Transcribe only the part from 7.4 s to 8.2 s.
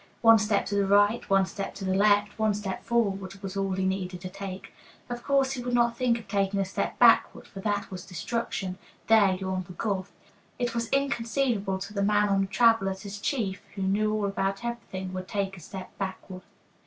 for there was